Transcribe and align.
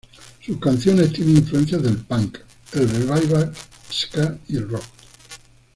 Sus 0.43 0.57
canciones 0.57 1.13
tienen 1.13 1.37
influencia 1.37 1.77
del 1.77 1.95
punk, 1.97 2.39
el 2.73 2.89
revival 2.89 3.53
ska 3.91 4.35
y 4.47 4.55
el 4.57 4.67
rock. 4.67 4.83